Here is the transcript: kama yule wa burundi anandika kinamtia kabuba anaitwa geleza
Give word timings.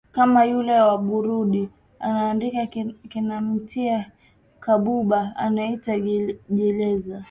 kama 0.11 0.45
yule 0.45 0.81
wa 0.81 0.97
burundi 0.97 1.69
anandika 1.99 2.65
kinamtia 3.09 4.11
kabuba 4.59 5.35
anaitwa 5.35 5.99
geleza 6.49 7.19